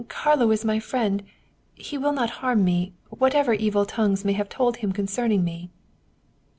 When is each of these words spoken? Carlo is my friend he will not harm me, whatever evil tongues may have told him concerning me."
Carlo 0.09 0.49
is 0.49 0.65
my 0.65 0.79
friend 0.79 1.21
he 1.75 1.95
will 1.95 2.11
not 2.11 2.31
harm 2.41 2.63
me, 2.65 2.91
whatever 3.11 3.53
evil 3.53 3.85
tongues 3.85 4.25
may 4.25 4.33
have 4.33 4.49
told 4.49 4.77
him 4.77 4.91
concerning 4.91 5.43
me." 5.43 5.69